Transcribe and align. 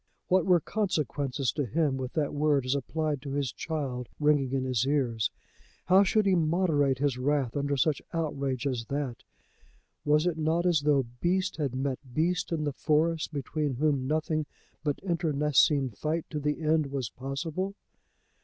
What 0.29 0.47
were 0.47 0.59
consequences 0.59 1.51
to 1.51 1.63
him 1.63 1.95
with 1.95 2.13
that 2.13 2.33
word 2.33 2.65
as 2.65 2.73
applied 2.73 3.21
to 3.21 3.33
his 3.33 3.51
child 3.51 4.09
ringing 4.19 4.51
in 4.51 4.63
his 4.63 4.87
ears? 4.87 5.29
How 5.85 6.01
should 6.03 6.25
he 6.25 6.33
moderate 6.33 6.97
his 6.97 7.19
wrath 7.19 7.55
under 7.55 7.77
such 7.77 8.01
outrage 8.11 8.65
as 8.65 8.85
that? 8.87 9.21
Was 10.03 10.25
it 10.25 10.39
not 10.39 10.65
as 10.65 10.81
though 10.81 11.03
beast 11.19 11.57
had 11.57 11.75
met 11.75 12.15
beast 12.15 12.51
in 12.51 12.63
the 12.63 12.73
forest 12.73 13.31
between 13.31 13.75
whom 13.75 14.07
nothing 14.07 14.47
but 14.83 14.97
internecine 15.03 15.91
fight 15.91 16.25
to 16.31 16.39
the 16.39 16.61
end 16.61 16.87
was 16.87 17.11
possible? 17.11 17.75